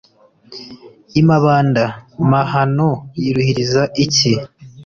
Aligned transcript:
i 1.19 1.21
mabanda, 1.27 1.83
mahano 2.31 2.89
yiruhiriza 3.21 3.83
iki? 4.05 4.33